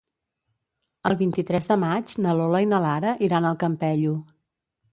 [1.09, 4.19] El vint-i-tres de maig na Lola i na Lara iran al Campello.